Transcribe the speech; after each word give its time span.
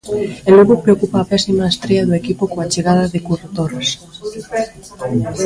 En 0.47 0.53
Lugo 0.57 0.75
preocupa 0.85 1.17
a 1.19 1.27
pésima 1.31 1.71
estrea 1.73 2.07
do 2.09 2.17
equipo 2.21 2.43
coa 2.51 2.69
chegada 2.73 3.05
de 3.13 3.19
Curro 3.27 3.47
Torres. 3.57 3.89